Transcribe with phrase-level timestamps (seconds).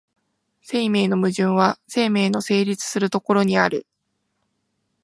[0.63, 3.85] 生命の矛盾は生命の成立する所にある。